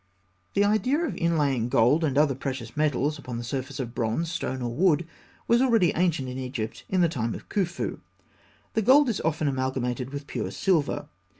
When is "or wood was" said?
4.63-5.61